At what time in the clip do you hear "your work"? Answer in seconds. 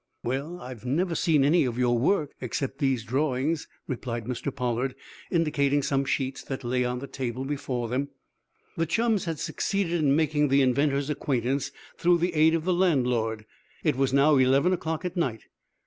1.77-2.31